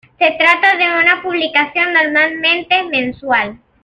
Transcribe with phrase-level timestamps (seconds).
[0.17, 3.59] Se trata de una publicación normalmente mensual.